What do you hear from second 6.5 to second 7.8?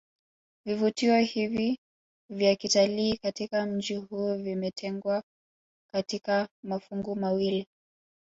mafungu mawili